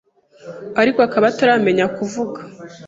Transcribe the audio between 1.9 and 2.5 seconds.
kuvuga